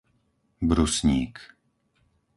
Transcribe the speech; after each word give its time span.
Brusník 0.65 1.35